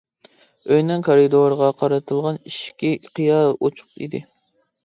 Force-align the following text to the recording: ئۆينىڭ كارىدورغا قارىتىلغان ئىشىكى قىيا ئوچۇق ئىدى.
ئۆينىڭ 0.71 1.03
كارىدورغا 1.07 1.69
قارىتىلغان 1.81 2.41
ئىشىكى 2.53 2.91
قىيا 3.11 3.39
ئوچۇق 3.53 3.93
ئىدى. 4.07 4.27